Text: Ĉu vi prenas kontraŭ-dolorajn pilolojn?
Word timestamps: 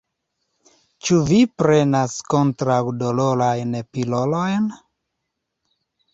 Ĉu 1.07 1.19
vi 1.27 1.37
prenas 1.63 2.15
kontraŭ-dolorajn 2.35 3.77
pilolojn? 3.99 4.69